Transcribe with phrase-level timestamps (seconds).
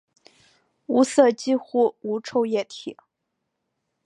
[0.87, 2.97] 无色几乎无臭液体。